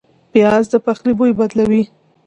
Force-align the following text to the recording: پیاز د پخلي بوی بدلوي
پیاز 0.31 0.63
د 0.71 0.73
پخلي 0.85 1.13
بوی 1.17 1.31
بدلوي 1.39 1.83